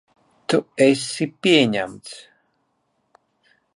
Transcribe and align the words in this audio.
Tu 0.53 0.59
esi 0.85 1.27
pieņemts. 1.47 2.17